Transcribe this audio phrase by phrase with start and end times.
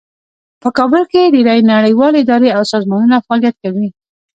[0.61, 3.87] په کابل کې ډیرې نړیوالې ادارې او سازمانونه فعالیت کوي